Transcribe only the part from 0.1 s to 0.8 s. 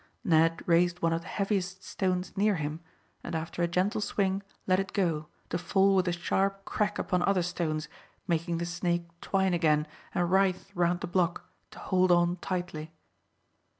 Ned